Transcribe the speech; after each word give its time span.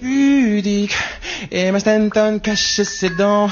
pudique. 0.00 0.94
Emma 1.50 1.78
Stanton 1.80 2.38
cache 2.42 2.82
ses 2.82 3.10
dents 3.10 3.48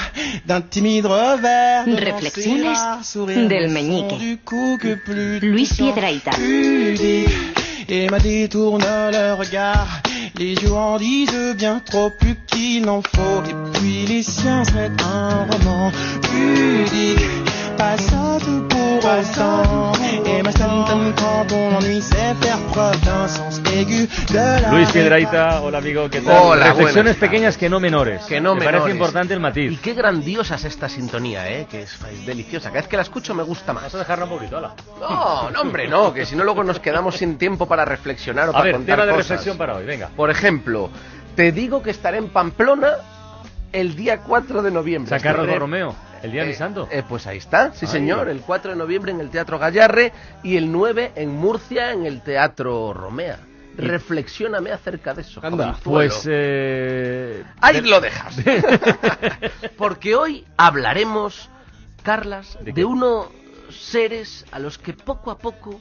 d'un 0.47 0.61
timide 0.61 1.07
revers. 1.07 1.85
Reflexiones 1.87 3.49
del 3.49 3.69
meñique. 3.71 4.19
Du 4.19 4.39
coup 4.39 4.79
que 4.81 4.95
plus 4.95 5.41
Luis 5.41 5.67
puissant, 5.67 5.93
Piedrahita. 5.93 6.31
pudique. 6.33 7.29
Emma 7.89 8.19
détourne 8.19 8.85
le 8.85 9.35
regard. 9.35 10.01
Les 10.39 10.55
yeux 10.55 10.73
en 10.73 10.97
disent 10.97 11.55
bien 11.57 11.81
trop 11.85 12.11
plus 12.19 12.37
qu'il 12.47 12.83
n'en 12.87 13.03
faut. 13.03 13.43
Et 13.49 13.79
puis 13.79 14.07
les 14.07 14.23
siens 14.23 14.63
mettent 14.75 15.03
un 15.03 15.47
roman 15.51 15.93
pudique. 16.23 17.21
Passate 17.83 18.45
pour 18.69 19.05
autant. 19.05 19.93
Emma 20.25 20.51
Stanton, 20.53 21.13
quand 21.19 21.53
on 21.53 21.71
l'ennuie, 21.81 22.01
sait 22.01 22.33
faire 22.41 22.57
preuve 22.71 23.01
d'un 23.05 23.27
sens 23.27 23.61
aigu 23.75 24.07
de 24.31 24.63
la 24.63 24.71
Luis 24.71 24.89
Piedraita, 24.93 25.61
hola 25.63 25.79
amigo, 25.79 26.09
¿qué 26.09 26.21
tal? 26.21 26.43
Hola, 26.45 26.67
Reflexiones 26.67 26.95
buenas 26.95 27.17
pequeñas 27.17 27.57
que 27.57 27.69
no 27.69 27.81
menores. 27.81 28.23
Que 28.27 28.41
no 28.41 28.55
Me 28.55 28.61
menores. 28.61 28.81
parece 28.83 28.97
importante 28.97 29.35
el 29.35 29.41
Y 29.41 29.43
matiz. 29.43 29.81
qué 29.81 29.95
grandiosa 29.95 30.55
es 30.55 30.65
esta 30.65 30.89
sintonía, 30.89 31.51
¿eh? 31.51 31.67
Que 31.69 31.83
es, 31.83 31.99
es 32.13 32.25
deliciosa. 32.25 32.69
Cada 32.69 32.83
vez 32.83 32.89
que 32.89 32.95
la 32.97 33.03
escucho 33.03 33.35
me 33.35 33.43
gusta 33.43 33.73
más. 33.73 33.83
Vamos 33.83 33.95
a 33.97 33.99
dejarla 33.99 34.25
un 34.27 34.31
poquito, 34.31 34.59
hola. 34.59 34.75
No, 35.01 35.51
no, 35.51 35.61
hombre, 35.61 35.89
no, 35.89 36.15
que 36.15 36.25
si 36.25 36.37
no 36.37 36.45
luego 36.45 36.63
nos 36.63 36.79
quedamos 36.79 37.17
sin 37.17 37.37
tiempo 37.37 37.67
para 37.67 37.85
reflexionar 37.85 38.47
o 38.47 38.51
A 38.51 38.53
para 38.53 38.65
ver, 38.65 38.73
contar 38.75 38.95
tema 38.97 39.07
de 39.07 39.13
cosas. 39.13 39.29
reflexión 39.29 39.59
para 39.59 39.75
hoy, 39.75 39.85
venga. 39.87 40.09
Por 40.15 40.31
ejemplo, 40.31 40.89
te 41.35 41.51
digo 41.51 41.83
que 41.83 41.91
estaré 41.91 42.19
en 42.19 42.29
Pamplona 42.29 42.93
el 43.73 43.97
día 43.97 44.19
4 44.19 44.63
de 44.63 44.71
noviembre. 44.71 45.11
Sacarro 45.11 45.43
Estaré- 45.45 45.59
Romeo, 45.59 45.97
el 46.23 46.33
día 46.33 46.43
de 46.43 46.49
mi 46.49 46.53
Eh, 46.55 46.57
santo. 46.57 46.89
eh, 46.91 47.03
pues 47.09 47.27
ahí 47.27 47.39
está, 47.39 47.73
sí 47.75 47.87
señor, 47.87 48.29
el 48.29 48.41
4 48.41 48.71
de 48.73 48.77
noviembre 48.77 49.13
en 49.13 49.21
el 49.21 49.31
Teatro 49.31 49.59
Gallarre 49.59 50.13
y 50.43 50.57
el 50.57 50.71
9 50.73 51.13
en 51.17 51.31
Murcia 51.31 51.93
en 51.93 52.07
el 52.07 52.23
Teatro 52.23 52.93
Romea. 52.93 53.39
Reflexióname 53.77 54.71
acerca 54.71 55.15
de 55.15 55.23
eso. 55.23 55.41
Anda, 55.43 55.79
pues 55.83 56.27
eh... 56.31 57.43
Ahí 57.61 57.81
de- 57.81 57.89
lo 57.89 58.01
dejas. 58.03 58.37
Porque 59.79 60.15
hoy 60.15 60.45
hablaremos, 60.57 61.49
Carlas, 62.03 62.59
¿De 62.61 62.73
de, 62.73 62.85
unos 62.85 63.29
seres 63.71 64.45
a 64.53 64.59
los 64.59 64.77
que 64.79 64.93
poco 64.93 65.31
a 65.31 65.39
poco, 65.39 65.81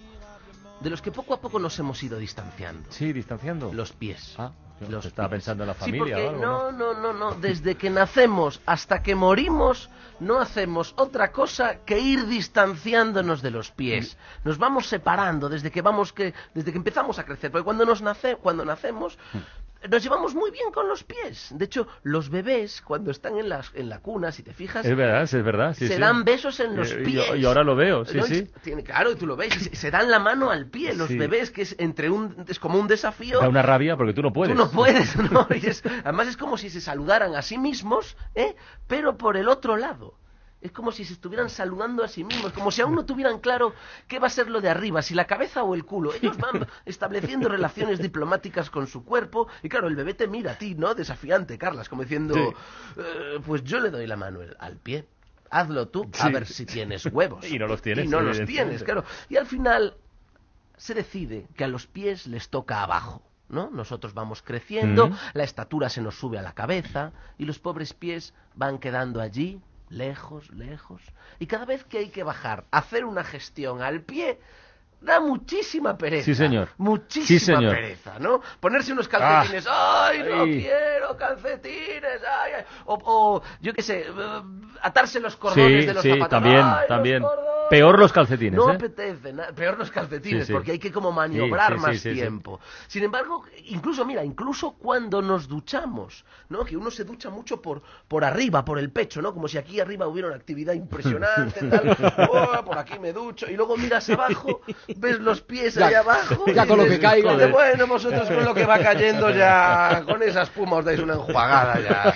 de 0.82 0.90
los 0.90 1.02
que 1.02 1.12
poco 1.12 1.34
a 1.34 1.40
poco 1.42 1.60
nos 1.60 1.78
hemos 1.80 2.02
ido 2.04 2.18
distanciando. 2.18 2.92
Sí, 2.92 3.14
distanciando. 3.14 3.72
Los 3.74 3.92
pies. 3.94 4.34
Ah, 4.38 4.52
Los 4.90 5.06
estaba 5.06 5.30
pies. 5.30 5.38
pensando 5.40 5.64
en 5.64 5.68
la 5.68 5.74
Sí, 5.76 5.80
familia 5.80 6.16
porque 6.18 6.26
o 6.26 6.30
algo, 6.30 6.42
no, 6.42 6.72
no, 6.72 6.94
no, 7.00 7.14
no. 7.14 7.32
Desde 7.36 7.76
que 7.76 7.90
nacemos 7.90 8.62
hasta 8.66 9.04
que 9.04 9.14
morimos, 9.16 9.90
no 10.20 10.40
hacemos 10.40 10.94
otra 10.98 11.32
cosa 11.32 11.78
que 11.86 12.00
ir 12.00 12.26
distanciándonos 12.28 13.42
de 13.42 13.52
los 13.52 13.72
pies. 13.72 14.18
Nos 14.44 14.58
vamos 14.58 14.88
separando 14.88 15.50
desde 15.50 15.70
que 15.72 15.82
vamos 15.82 16.14
que, 16.14 16.34
desde 16.54 16.72
que 16.72 16.78
empezamos 16.78 17.20
a 17.20 17.26
crecer. 17.26 17.52
Porque 17.52 17.64
cuando 17.66 17.86
nos 17.86 18.02
nace, 18.02 18.36
cuando 18.38 18.66
nacemos, 18.66 19.18
nos 19.90 20.04
llevamos 20.04 20.36
muy 20.36 20.52
bien 20.52 20.72
con 20.72 20.88
los 20.88 21.04
pies. 21.04 21.50
De 21.52 21.66
hecho, 21.66 21.88
los 22.04 22.30
bebés 22.30 22.82
cuando 22.82 23.12
están 23.12 23.38
en 23.38 23.50
las, 23.50 23.72
en 23.74 23.90
la 23.90 24.00
cuna, 24.00 24.32
si 24.32 24.44
te 24.44 24.54
fijas, 24.54 24.86
Es 24.86 24.96
verdad, 24.96 25.24
es 25.24 25.32
verdad, 25.44 25.74
sí, 25.74 25.88
se 25.88 25.96
sí. 25.96 26.00
dan 26.02 26.24
besos 26.24 26.60
en 26.60 26.76
los 26.76 26.92
Eh, 26.92 27.00
y- 27.02 27.06
pies. 27.06 27.26
y 27.38 27.46
ahora 27.46 27.64
lo 27.64 27.76
veo, 27.76 28.06
sí, 28.06 28.18
¿No? 28.18 28.24
sí. 28.26 28.48
Tiene- 28.64 28.84
claro, 28.84 29.12
y 29.12 29.16
tú 29.16 29.26
lo 29.26 29.36
ves, 29.36 29.54
se, 29.54 29.76
se 29.76 29.92
dan 29.92 30.10
la 30.12 30.20
mano 30.20 30.50
al 30.52 30.68
pie 30.68 30.94
los 30.94 31.08
Sí. 31.08 31.18
bebés, 31.18 31.52
que 31.52 31.64
es 31.64 31.76
entre 31.80 32.10
un 32.10 32.46
es 32.48 32.60
como 32.60 32.80
un 32.80 32.88
desafío. 32.88 33.40
Da 33.40 33.50
una 33.50 33.62
rabia 33.62 33.98
porque 33.98 34.14
tú 34.14 34.22
no 34.22 34.32
puedes. 34.32 34.56
Tú 34.56 34.62
no 34.62 34.70
puedes, 34.70 35.16
¿no? 35.32 35.48
Y 35.50 35.66
es- 35.66 35.84
además 36.04 36.28
es 36.28 36.38
como 36.38 36.58
si 36.58 36.70
se 36.70 36.82
saludaran 36.82 37.36
a 37.36 37.42
sí 37.42 37.58
mismos, 37.58 38.18
¿eh? 38.36 38.56
Pero 38.88 39.18
por 39.18 39.38
el 39.38 39.48
otro 39.50 39.78
lado. 39.78 40.16
Es 40.62 40.72
como 40.72 40.92
si 40.92 41.04
se 41.06 41.14
estuvieran 41.14 41.50
saludando 41.50 42.04
a 42.04 42.08
sí 42.08 42.24
mismos, 42.24 42.54
como 42.54 42.70
si 42.70 42.82
aún 42.82 42.94
no 42.94 43.04
tuvieran 43.04 43.40
claro 43.40 43.74
qué 44.08 44.20
va 44.20 44.28
a 44.28 44.30
ser 44.30 44.48
lo 44.50 44.62
de 44.62 44.70
arriba, 44.70 45.02
si 45.02 45.16
la 45.16 45.26
cabeza 45.26 45.64
o 45.64 45.74
el 45.74 45.86
culo. 45.86 46.14
Ellos 46.14 46.38
van 46.38 46.68
estableciendo 46.86 47.50
relaciones 47.50 48.00
diplomáticas 48.00 48.70
con 48.70 48.86
su 48.88 49.04
cuerpo 49.04 49.48
y 49.64 49.70
claro, 49.70 49.88
el 49.88 49.96
bebé 49.96 50.14
te 50.14 50.28
mira 50.28 50.52
a 50.52 50.58
ti, 50.58 50.76
¿no? 50.76 50.94
Desafiante, 50.94 51.58
Carlas, 51.58 51.90
como 51.90 52.04
diciendo, 52.04 52.36
Sí. 52.36 52.42
"Eh, 52.98 53.40
pues 53.46 53.64
yo 53.64 53.80
le 53.80 53.90
doy 53.90 54.06
la 54.06 54.18
mano 54.18 54.40
al 54.60 54.78
pie. 54.78 55.08
Hazlo 55.50 55.88
tú, 55.90 56.10
a 56.20 56.28
Sí. 56.28 56.32
ver 56.32 56.46
si 56.46 56.66
tienes 56.66 57.06
huevos. 57.08 57.44
Y 57.52 57.58
no 57.60 57.68
los 57.68 57.82
tienes, 57.82 58.06
Y 58.06 58.08
no 58.08 58.22
los 58.22 58.40
tienes, 58.46 58.84
claro. 58.84 59.04
Y 59.30 59.38
al 59.38 59.48
final 59.48 59.96
se 60.78 60.94
decide 60.94 61.48
que 61.56 61.64
a 61.64 61.68
los 61.68 61.88
pies 61.88 62.28
les 62.28 62.50
toca 62.50 62.84
abajo. 62.84 63.24
¿No? 63.50 63.70
Nosotros 63.70 64.14
vamos 64.14 64.42
creciendo, 64.42 65.10
Mm. 65.10 65.16
la 65.34 65.44
estatura 65.44 65.90
se 65.90 66.00
nos 66.02 66.16
sube 66.18 66.40
a 66.40 66.42
la 66.42 66.54
cabeza 66.54 67.12
y 67.38 67.44
los 67.44 67.60
pobres 67.60 67.94
pies 67.94 68.34
van 68.56 68.78
quedando 68.78 69.20
allí, 69.20 69.60
lejos, 69.92 70.50
lejos. 70.52 71.02
Y 71.40 71.46
cada 71.48 71.66
vez 71.66 71.84
que 71.84 72.00
hay 72.00 72.10
que 72.10 72.24
bajar, 72.24 72.66
hacer 72.72 73.06
una 73.06 73.24
gestión 73.24 73.82
al 73.82 74.02
pie, 74.02 74.40
da 75.02 75.20
muchísima 75.20 75.98
pereza. 75.98 76.26
Sí, 76.26 76.36
señor. 76.36 76.70
Muchísima 76.78 77.28
Sí, 77.28 77.40
señor. 77.40 77.74
pereza, 77.76 78.20
¿no? 78.20 78.42
Ponerse 78.60 78.94
unos 78.94 79.08
calcetines, 79.08 79.68
¡ay, 79.70 80.24
no 80.24 80.44
Ay. 80.44 80.62
quiero 80.62 81.18
calcetines! 81.18 82.22
Ay, 82.28 82.52
ay! 82.58 82.64
O, 82.86 83.00
o, 83.04 83.42
yo 83.62 83.74
qué 83.74 83.82
sé, 83.82 84.06
eh, 84.08 84.42
atarse 84.82 85.20
los 85.20 85.36
cordones 85.36 85.82
Sí, 85.82 85.88
de 85.88 85.94
los 85.94 86.04
sí, 86.04 86.10
zapatos. 86.10 86.30
también, 86.30 86.58
¡Ay, 86.64 86.80
los 86.82 86.88
también. 86.88 87.22
cordones! 87.24 87.51
Peor 87.72 87.98
los 87.98 88.12
calcetines, 88.12 88.58
No 88.58 88.70
¿eh? 88.70 88.76
apetece, 88.76 89.34
peor 89.56 89.78
los 89.80 89.90
calcetines, 89.90 90.42
Sí, 90.42 90.48
sí. 90.48 90.54
porque 90.54 90.72
hay 90.74 90.80
que 90.80 90.92
como 90.92 91.14
maniobrar 91.14 91.70
Sí, 91.72 91.78
sí, 91.78 91.82
más 91.82 91.92
sí, 91.94 91.98
sí, 92.00 92.10
sí. 92.10 92.16
tiempo. 92.16 92.60
Sin 92.88 93.04
embargo, 93.04 93.46
incluso, 93.66 94.04
mira, 94.06 94.26
incluso 94.26 94.74
cuando 94.74 95.22
nos 95.22 95.48
duchamos, 95.48 96.26
¿no? 96.50 96.66
Que 96.66 96.76
uno 96.76 96.92
se 96.92 97.06
ducha 97.06 97.30
mucho 97.30 97.62
por, 97.62 97.82
por 98.10 98.26
arriba, 98.26 98.66
por 98.66 98.78
el 98.78 98.92
pecho, 98.92 99.22
¿no? 99.22 99.34
Como 99.34 99.48
si 99.48 99.58
aquí 99.58 99.80
arriba 99.80 100.06
hubiera 100.06 100.28
una 100.28 100.36
actividad 100.36 100.74
impresionante, 100.74 101.62
tal. 101.70 101.98
Oh, 102.30 102.66
por 102.66 102.78
aquí 102.78 103.00
me 103.00 103.14
ducho. 103.14 103.50
Y 103.50 103.56
luego 103.56 103.78
miras 103.78 104.10
abajo, 104.10 104.60
ves 104.98 105.20
los 105.22 105.40
pies 105.42 105.76
Ya- 105.76 105.88
ahí 105.88 105.94
abajo. 105.94 106.44
ya 106.54 106.68
con 106.68 106.78
lo 106.78 106.86
que 106.86 107.00
caiga. 107.00 107.32
"Joder, 107.32 107.52
Bueno, 107.54 107.88
vosotros 107.88 108.28
con 108.28 108.44
lo 108.44 108.54
que 108.54 108.66
va 108.66 108.80
cayendo 108.80 109.30
ya, 109.30 110.04
con 110.06 110.22
esa 110.24 110.42
espuma 110.42 110.76
os 110.76 110.84
dais 110.86 111.00
una 111.00 111.14
enjuagada 111.14 111.80
ya. 111.80 112.14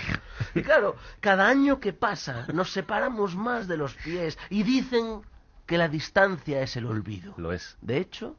Y 0.54 0.62
claro, 0.64 0.98
cada 1.22 1.48
año 1.48 1.80
que 1.80 1.94
pasa 1.94 2.46
nos 2.54 2.72
separamos 2.74 3.36
más 3.38 3.70
de 3.70 3.78
los 3.78 3.94
pies 3.96 4.38
y 4.50 4.64
dicen 4.64 5.22
que 5.66 5.78
la 5.78 5.88
distancia 5.88 6.62
es 6.62 6.76
el 6.76 6.86
olvido. 6.86 7.34
Lo 7.38 7.52
es. 7.52 7.78
De 7.82 7.98
hecho, 7.98 8.36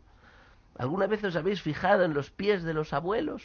¿alguna 0.78 1.06
vez 1.06 1.24
os 1.24 1.36
habéis 1.36 1.62
fijado 1.62 2.04
en 2.04 2.14
los 2.14 2.30
pies 2.30 2.62
de 2.62 2.74
los 2.74 2.92
abuelos? 2.92 3.42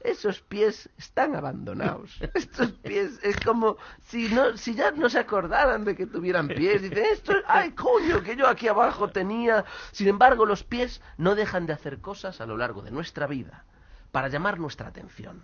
Esos 0.00 0.40
pies 0.40 0.88
están 0.96 1.34
abandonados. 1.34 2.18
Estos 2.34 2.72
pies 2.72 3.18
es 3.22 3.38
como 3.40 3.76
si 4.06 4.28
no, 4.28 4.56
si 4.56 4.74
ya 4.74 4.92
no 4.92 5.08
se 5.08 5.18
acordaran 5.18 5.84
de 5.84 5.96
que 5.96 6.06
tuvieran 6.06 6.48
pies. 6.48 6.82
Dicen, 6.82 7.04
esto, 7.04 7.32
ay 7.46 7.72
coño, 7.72 8.22
que 8.22 8.36
yo 8.36 8.46
aquí 8.46 8.68
abajo 8.68 9.10
tenía. 9.10 9.64
Sin 9.92 10.08
embargo, 10.08 10.46
los 10.46 10.62
pies 10.62 11.00
no 11.16 11.34
dejan 11.34 11.66
de 11.66 11.72
hacer 11.72 12.00
cosas 12.00 12.40
a 12.40 12.46
lo 12.46 12.56
largo 12.56 12.82
de 12.82 12.90
nuestra 12.90 13.26
vida 13.26 13.64
para 14.12 14.28
llamar 14.28 14.58
nuestra 14.58 14.88
atención. 14.88 15.42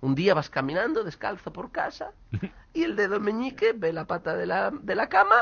Un 0.00 0.14
día 0.14 0.34
vas 0.34 0.50
caminando 0.50 1.02
descalzo 1.02 1.52
por 1.52 1.72
casa 1.72 2.12
y 2.74 2.82
el 2.82 2.94
dedo 2.94 3.20
meñique 3.20 3.72
ve 3.72 3.92
la 3.92 4.06
pata 4.06 4.36
de 4.36 4.44
la, 4.44 4.70
de 4.70 4.94
la 4.94 5.08
cama 5.08 5.36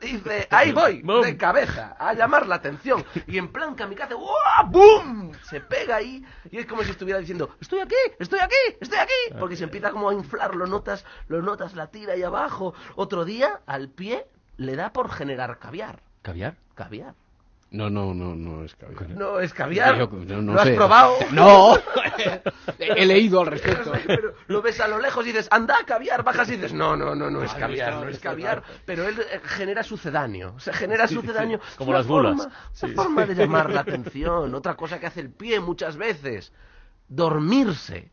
Dice, 0.00 0.46
ahí 0.50 0.72
voy, 0.72 1.02
de 1.24 1.36
cabeza, 1.36 1.96
a 1.98 2.14
llamar 2.14 2.46
la 2.46 2.56
atención. 2.56 3.04
Y 3.26 3.38
en 3.38 3.48
plan 3.48 3.74
kamikaze. 3.74 4.14
¡Bum! 4.66 5.32
Se 5.42 5.60
pega 5.60 5.96
ahí 5.96 6.24
y 6.50 6.58
es 6.58 6.66
como 6.66 6.82
si 6.84 6.90
estuviera 6.90 7.18
diciendo, 7.18 7.50
estoy 7.60 7.80
aquí, 7.80 7.94
estoy 8.18 8.38
aquí, 8.40 8.76
estoy 8.80 8.98
aquí. 8.98 9.38
Porque 9.38 9.56
se 9.56 9.64
empieza 9.64 9.90
como 9.90 10.08
a 10.08 10.14
inflar, 10.14 10.54
lo 10.54 10.66
notas, 10.66 11.04
lo 11.28 11.42
notas 11.42 11.74
la 11.74 11.88
tira 11.88 12.14
ahí 12.14 12.22
abajo. 12.22 12.74
Otro 12.96 13.24
día, 13.24 13.60
al 13.66 13.88
pie, 13.88 14.26
le 14.56 14.76
da 14.76 14.92
por 14.92 15.10
generar 15.10 15.58
caviar. 15.58 16.02
¿Caviar? 16.22 16.56
Caviar. 16.74 17.14
No, 17.70 17.90
no, 17.90 18.14
no, 18.14 18.34
no 18.34 18.64
es 18.64 18.74
caviar. 18.76 19.10
No 19.10 19.40
es 19.40 19.52
caviar. 19.52 19.98
Yo- 19.98 20.24
yo 20.24 20.40
no 20.40 20.54
¿Lo 20.54 20.60
has 20.60 20.68
sé. 20.68 20.74
probado? 20.74 21.16
No, 21.32 21.76
he 22.78 23.04
leído 23.04 23.40
al 23.40 23.46
respecto. 23.48 23.92
Pero 24.06 24.32
lo 24.46 24.62
ves 24.62 24.80
a 24.80 24.88
lo 24.88 24.98
lejos 24.98 25.24
y 25.26 25.28
dices, 25.32 25.48
anda, 25.50 25.76
caviar, 25.86 26.22
bajas 26.24 26.48
y 26.48 26.52
dices, 26.52 26.72
no, 26.72 26.96
no, 26.96 27.14
no, 27.14 27.30
no 27.30 27.42
es 27.42 27.52
Ay, 27.52 27.60
caviar, 27.60 27.94
no 27.96 28.08
es 28.08 28.18
caviar, 28.20 28.62
pero 28.86 29.06
él 29.06 29.16
eh, 29.20 29.40
genera 29.44 29.82
sucedáneo, 29.82 30.54
o 30.56 30.60
sea, 30.60 30.72
genera 30.72 31.06
sucedáneo. 31.06 31.60
sí, 31.62 31.76
como 31.76 31.92
las 31.92 32.06
bulas. 32.06 32.36
forma- 32.38 32.54
Sí. 32.72 32.86
Una 32.86 32.94
forma 32.94 33.26
de 33.26 33.34
llamar 33.34 33.70
la 33.70 33.80
atención, 33.80 34.54
otra 34.54 34.74
cosa 34.74 34.98
que 34.98 35.06
hace 35.06 35.20
el 35.20 35.30
pie 35.30 35.60
muchas 35.60 35.96
veces, 35.98 36.52
dormirse. 37.08 38.10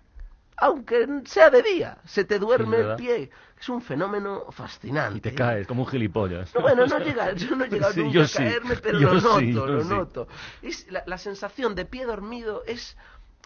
Aunque 0.58 1.08
sea 1.26 1.50
de 1.50 1.62
día, 1.62 1.98
se 2.06 2.24
te 2.24 2.40
duerme 2.40 2.78
el 2.78 2.96
pie. 2.96 3.30
Es 3.60 3.70
un 3.70 3.82
fenómeno 3.82 4.46
fascinante. 4.52 5.18
Y 5.18 5.22
te 5.22 5.34
caes 5.34 5.68
como 5.68 5.84
un 5.84 5.88
gilipollas. 5.90 6.54
No, 6.54 6.62
bueno, 6.62 6.86
no 6.88 7.00
llega, 7.00 7.34
yo 7.34 7.56
no 7.56 7.66
he 7.66 7.70
llegado 7.70 7.94
Sí, 7.94 8.04
nunca 8.04 8.12
yo 8.14 8.24
a 8.24 8.28
sí. 8.28 8.38
caerme, 8.38 8.78
pero 8.78 9.00
Yo 9.00 9.14
lo 9.14 9.22
noto, 9.22 9.40
sí, 9.40 9.52
lo 9.52 9.84
noto. 9.84 10.28
Es, 10.62 10.90
la, 10.92 11.04
la 11.06 11.18
sensación 11.18 11.76
de 11.76 11.86
pie 11.86 12.06
dormido 12.06 12.64
es, 12.66 12.96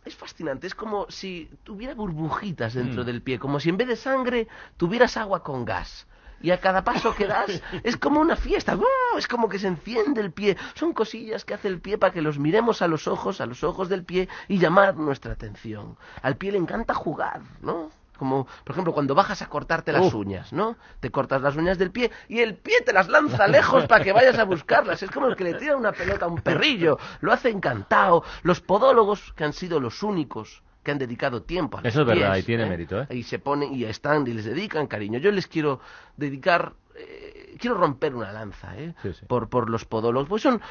es 0.06 0.16
fascinante, 0.16 0.68
es 0.68 0.76
como 0.76 1.08
si 1.10 1.50
tuviera 1.64 1.96
burbujitas 1.96 2.74
dentro 2.76 3.04
Mm. 3.04 3.06
del 3.06 3.22
pie, 3.24 3.40
como 3.40 3.60
si 3.60 3.70
en 3.70 3.78
vez 3.78 3.88
de 3.88 3.96
sangre 3.96 4.48
tuvieras 4.78 5.18
agua 5.18 5.44
con 5.44 5.66
gas. 5.66 6.08
Y 6.42 6.52
a 6.52 6.60
cada 6.60 6.84
paso 6.84 7.14
que 7.14 7.28
das 7.28 7.62
es 7.84 7.98
como 7.98 8.20
una 8.20 8.36
fiesta, 8.36 8.76
¡uh! 8.76 9.18
es 9.18 9.28
como 9.28 9.50
que 9.50 9.60
se 9.60 9.68
enciende 9.68 10.22
el 10.22 10.32
pie. 10.32 10.58
Son 10.74 10.94
cosillas 10.94 11.46
que 11.46 11.54
hace 11.54 11.68
el 11.68 11.80
pie 11.80 11.98
para 11.98 12.14
que 12.14 12.22
los 12.22 12.40
miremos 12.40 12.82
a 12.82 12.88
los 12.88 13.08
ojos, 13.08 13.42
a 13.42 13.46
los 13.46 13.64
ojos 13.64 13.90
del 13.90 14.04
pie 14.04 14.30
y 14.48 14.58
llamar 14.58 14.96
nuestra 14.96 15.34
atención. 15.34 15.98
Al 16.22 16.38
pie 16.38 16.52
le 16.52 16.58
encanta 16.58 16.94
jugar, 16.94 17.42
¿no? 17.62 17.92
Como, 18.18 18.48
por 18.66 18.74
ejemplo, 18.74 18.94
cuando 18.94 19.16
bajas 19.16 19.42
a 19.42 19.48
cortarte 19.48 19.94
las 19.94 20.08
Uf. 20.08 20.16
uñas, 20.16 20.52
¿no? 20.52 20.76
Te 21.00 21.10
cortas 21.10 21.42
las 21.42 21.56
uñas 21.56 21.78
del 21.78 21.92
pie 21.92 22.12
y 22.28 22.40
el 22.40 22.56
pie 22.56 22.82
te 22.82 22.92
las 22.92 23.08
lanza 23.08 23.48
lejos 23.48 23.88
para 23.88 24.04
que 24.04 24.12
vayas 24.12 24.38
a 24.38 24.44
buscarlas. 24.44 25.02
Es 25.02 25.10
como 25.10 25.28
el 25.28 25.38
que 25.38 25.46
le 25.46 25.54
tira 25.54 25.78
una 25.78 25.94
pelota 25.94 26.26
a 26.26 26.28
un 26.28 26.42
perrillo. 26.42 27.00
Lo 27.22 27.32
hace 27.32 27.50
encantado. 27.50 28.24
Los 28.44 28.60
podólogos, 28.60 29.32
que 29.34 29.46
han 29.46 29.54
sido 29.54 29.80
los 29.80 30.04
únicos 30.04 30.64
que 30.84 30.92
han 30.92 30.98
dedicado 30.98 31.44
tiempo 31.44 31.78
a 31.78 31.82
los 31.82 31.90
Eso 31.94 32.02
es 32.02 32.08
verdad, 32.08 32.38
y 32.38 32.44
tiene 32.44 32.66
mérito, 32.66 33.02
¿eh? 33.02 33.08
Y 33.12 33.24
se 33.24 33.40
ponen 33.40 33.74
y 33.74 33.84
están 33.84 34.26
y 34.28 34.34
les 34.34 34.46
dedican 34.46 34.88
cariño. 34.88 35.20
Yo 35.20 35.32
les 35.32 35.48
quiero 35.48 35.80
dedicar, 36.18 36.74
eh, 36.96 37.56
quiero 37.60 37.78
romper 37.78 38.16
una 38.16 38.32
lanza, 38.32 38.78
¿eh? 38.78 38.94
Sí, 39.02 39.14
sí. 39.14 39.26
Por, 39.28 39.50
por 39.50 39.70
los 39.70 39.86
podólogos, 39.86 40.30
pues 40.30 40.42
son 40.44 40.62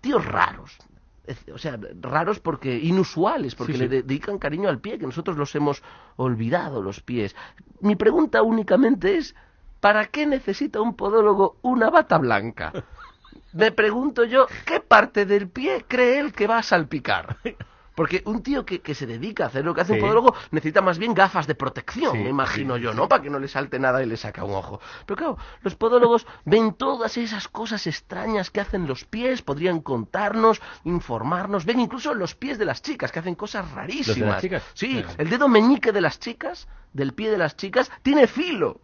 tíos 0.00 0.24
raros. 0.24 0.76
O 1.54 1.58
sea, 1.58 1.78
raros 2.00 2.40
porque 2.40 2.76
inusuales, 2.76 3.54
porque 3.54 3.74
Sí, 3.74 3.78
le 3.78 3.84
sí. 3.84 4.02
dedican 4.02 4.38
cariño 4.38 4.68
al 4.68 4.80
pie, 4.80 4.98
que 4.98 5.06
nosotros 5.06 5.36
los 5.36 5.54
hemos 5.54 5.82
olvidado, 6.16 6.82
los 6.82 7.00
pies. 7.00 7.36
Mi 7.80 7.94
pregunta 7.94 8.42
únicamente 8.42 9.16
es, 9.16 9.34
¿para 9.80 10.06
qué 10.06 10.26
necesita 10.26 10.80
un 10.80 10.96
podólogo 10.96 11.56
una 11.62 11.90
bata 11.90 12.18
blanca? 12.18 12.72
Me 13.52 13.70
pregunto 13.70 14.24
yo, 14.24 14.46
¿qué 14.64 14.80
parte 14.80 15.26
del 15.26 15.48
pie 15.48 15.84
cree 15.86 16.18
él 16.18 16.32
que 16.32 16.46
va 16.46 16.58
a 16.58 16.62
salpicar? 16.62 17.36
Porque 17.94 18.22
un 18.24 18.42
tío 18.42 18.64
que, 18.64 18.80
que 18.80 18.94
se 18.94 19.06
dedica 19.06 19.44
a 19.44 19.46
hacer 19.48 19.64
lo 19.64 19.74
que 19.74 19.82
hace 19.82 19.92
Sí. 19.94 19.98
un 20.00 20.04
podólogo 20.06 20.34
necesita 20.50 20.80
más 20.80 20.98
bien 20.98 21.12
gafas 21.14 21.46
de 21.46 21.54
protección, 21.54 22.12
Sí, 22.12 22.18
me 22.18 22.30
imagino 22.30 22.76
sí, 22.76 22.82
yo, 22.82 22.94
¿no? 22.94 23.08
Para 23.08 23.22
que 23.22 23.30
no 23.30 23.38
le 23.38 23.48
salte 23.48 23.78
nada 23.78 24.02
y 24.02 24.06
le 24.06 24.16
saca 24.16 24.44
un 24.44 24.54
ojo. 24.54 24.80
Pero 25.06 25.16
claro, 25.16 25.38
los 25.62 25.74
podólogos 25.74 26.26
ven 26.44 26.74
todas 26.74 27.16
esas 27.16 27.48
cosas 27.48 27.86
extrañas 27.86 28.50
que 28.50 28.60
hacen 28.60 28.86
los 28.86 29.04
pies, 29.04 29.42
podrían 29.42 29.80
contarnos, 29.80 30.60
informarnos, 30.84 31.64
ven 31.64 31.80
incluso 31.80 32.14
los 32.14 32.34
pies 32.34 32.58
de 32.58 32.64
las 32.64 32.82
chicas 32.82 33.12
que 33.12 33.18
hacen 33.18 33.34
cosas 33.34 33.70
rarísimas. 33.72 34.40
chicas? 34.40 34.62
Sí, 34.74 35.02
Sí. 35.06 35.14
el 35.18 35.28
dedo 35.30 35.48
meñique 35.48 35.92
de 35.92 36.00
las 36.00 36.18
chicas, 36.20 36.68
del 36.92 37.12
pie 37.14 37.30
de 37.30 37.38
las 37.38 37.56
chicas, 37.56 37.90
tiene 38.02 38.26
filo. 38.26 38.80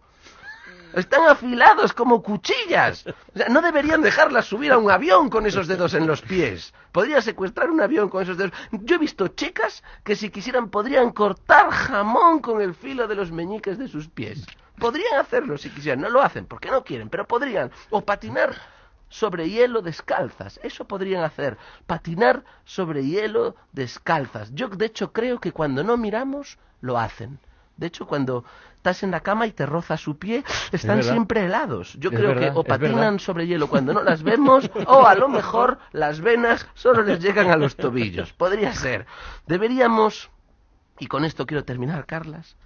Están 0.95 1.29
afilados 1.29 1.93
como 1.93 2.23
cuchillas. 2.23 3.07
O 3.35 3.39
sea, 3.39 3.49
no 3.49 3.61
deberían 3.61 4.03
dejarlas 4.03 4.47
subir 4.47 4.73
a 4.73 4.79
un 4.79 4.91
avión 4.91 5.29
con 5.29 5.47
esos 5.47 5.67
dedos 5.67 5.95
en 5.95 6.07
los 6.07 6.23
pies. 6.23 6.73
Podría 6.93 7.21
secuestrar 7.21 7.71
un 7.71 7.81
avión 7.81 8.09
con 8.09 8.23
esos 8.23 8.37
dedos. 8.37 8.53
Yo 8.73 8.97
he 8.97 8.99
visto 8.99 9.29
chicas 9.29 9.83
que 10.05 10.17
si 10.17 10.31
quisieran 10.31 10.71
podrían 10.71 11.11
cortar 11.11 11.71
jamón 11.71 12.41
con 12.41 12.61
el 12.61 12.75
filo 12.75 13.07
de 13.07 13.15
los 13.15 13.31
meñiques 13.31 13.79
de 13.79 13.89
sus 13.89 14.09
pies. 14.09 14.47
Podrían 14.79 15.19
hacerlo 15.21 15.59
si 15.59 15.71
quisieran. 15.71 16.01
No 16.01 16.09
lo 16.09 16.23
hacen 16.23 16.47
porque 16.47 16.71
no 16.71 16.85
quieren, 16.85 17.11
pero 17.11 17.27
podrían. 17.27 17.71
O 17.91 18.01
patinar 18.01 18.55
sobre 19.09 19.49
hielo 19.49 19.83
descalzas. 19.83 20.61
Eso 20.63 20.87
podrían 20.87 21.25
hacer. 21.25 21.59
Patinar 21.87 22.45
sobre 22.65 23.05
hielo 23.05 23.57
descalzas. 23.73 24.55
Yo, 24.55 24.69
de 24.69 24.87
hecho, 24.87 25.13
creo 25.13 25.41
que 25.41 25.53
cuando 25.53 25.83
no 25.83 25.97
miramos, 25.97 26.59
lo 26.81 26.99
hacen. 26.99 27.39
De 27.79 27.87
hecho, 27.87 28.07
cuando 28.07 28.45
estás 28.77 29.03
en 29.03 29.11
la 29.13 29.21
cama 29.21 29.47
y 29.47 29.53
te 29.53 29.65
roza 29.65 29.97
su 29.97 30.19
pie, 30.19 30.45
están 30.73 31.03
siempre 31.03 31.45
helados. 31.47 31.95
Yo 31.95 32.11
Es 32.11 32.17
creo 32.17 32.29
verdad, 32.31 32.53
que 32.53 32.59
o 32.59 32.65
patinan 32.65 33.19
sobre 33.21 33.47
hielo 33.47 33.69
cuando 33.69 33.95
no 33.95 34.03
las 34.03 34.23
vemos, 34.23 34.71
o 34.87 35.07
a 35.07 35.15
lo 35.15 35.29
mejor 35.29 35.79
las 35.93 36.21
venas 36.21 36.67
solo 36.75 37.03
les 37.03 37.21
llegan 37.21 37.51
a 37.51 37.57
los 37.57 37.77
tobillos. 37.77 38.33
Podría 38.33 38.73
ser. 38.75 39.07
Deberíamos, 39.47 40.31
y 40.99 41.07
con 41.07 41.25
esto 41.25 41.47
quiero 41.47 41.65
terminar, 41.65 42.05
Carlas, 42.07 42.57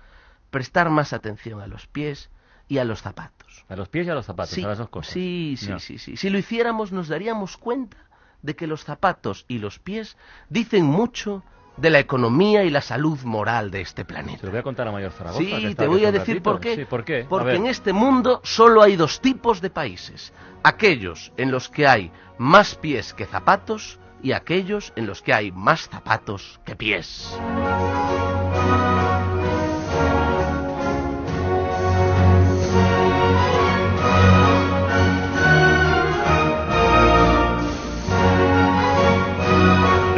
prestar 0.51 0.91
más 0.91 1.13
atención 1.13 1.61
a 1.61 1.67
los 1.67 1.87
pies 1.87 2.31
y 2.69 2.79
a 2.79 2.85
los 2.85 3.03
zapatos. 3.03 3.65
A 3.69 3.77
los 3.77 3.89
pies 3.89 4.07
y 4.07 4.11
a 4.11 4.15
los 4.15 4.27
zapatos, 4.27 4.51
Sí, 4.55 4.65
a 4.65 4.69
las 4.69 4.79
dos 4.79 4.89
cosas. 4.89 5.13
sí, 5.13 5.57
sí, 5.59 5.71
No. 5.71 5.79
sí, 5.79 5.99
sí. 5.99 6.17
Si 6.17 6.31
lo 6.31 6.39
hiciéramos 6.39 6.91
nos 6.91 7.09
daríamos 7.09 7.57
cuenta 7.59 7.99
de 8.43 8.57
que 8.57 8.67
los 8.67 8.85
zapatos 8.85 9.45
y 9.47 9.59
los 9.59 9.79
pies 9.79 10.17
dicen 10.49 10.85
mucho 10.85 11.45
de 11.77 11.91
la 11.91 11.99
economía 11.99 12.65
y 12.65 12.71
la 12.71 12.81
salud 12.81 13.19
moral 13.25 13.71
de 13.71 13.81
este 13.81 14.05
planeta. 14.05 14.41
lo 14.43 14.51
voy 14.51 14.61
a 14.61 14.63
contar 14.63 14.89
a 14.89 14.93
Mayor 14.93 15.13
Zaragoza. 15.13 15.43
Sí, 15.43 15.75
te 15.75 15.87
voy 15.87 16.05
a 16.05 16.13
decir 16.13 16.43
por 16.43 16.61
qué. 16.61 16.77
Sí, 16.77 16.85
¿por 16.85 17.05
qué? 17.05 17.27
Porque 17.29 17.55
en 17.55 17.67
este 17.67 17.93
mundo 17.93 18.41
solo 18.45 18.83
hay 18.83 18.97
dos 18.97 19.21
tipos 19.21 19.61
de 19.61 19.71
países. 19.71 20.33
Aquellos 20.63 21.33
en 21.37 21.51
los 21.51 21.69
que 21.69 21.87
hay 21.87 22.13
más 22.39 22.75
pies 22.75 23.15
que 23.15 23.27
zapatos 23.27 23.99
y 24.23 24.33
aquellos 24.33 24.93
en 24.97 25.07
los 25.07 25.23
que 25.23 25.35
hay 25.35 25.51
más 25.51 25.89
zapatos 25.89 26.61
que 26.65 26.77
pies. 26.77 27.37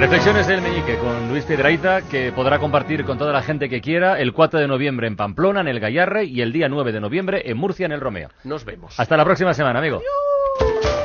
Reflexiones 0.05 0.47
del 0.47 0.61
Meñique 0.61 0.99
con 0.99 1.31
Luis 1.31 1.47
Piedraíta, 1.47 2.03
que 2.03 2.31
podrá 2.31 2.59
compartir 2.59 3.07
con 3.07 3.17
toda 3.17 3.33
la 3.33 3.41
gente 3.41 3.71
que 3.71 3.81
quiera 3.81 4.21
el 4.21 4.35
4 4.35 4.61
de 4.61 4.69
noviembre 4.69 5.07
en 5.07 5.17
Pamplona, 5.17 5.63
en 5.63 5.69
el 5.69 5.81
Gallarre, 5.81 6.27
y 6.27 6.43
el 6.43 6.53
día 6.53 6.69
9 6.69 6.93
de 6.93 7.01
noviembre 7.01 7.43
en 7.47 7.57
Murcia, 7.57 7.87
en 7.87 7.93
el 7.93 8.03
Romeo. 8.03 8.29
Nos 8.45 8.67
vemos. 8.67 9.01
Hasta 9.01 9.17
la 9.17 9.25
próxima 9.25 9.55
semana, 9.55 9.79
amigo. 9.79 10.03
Adiós. 10.03 11.04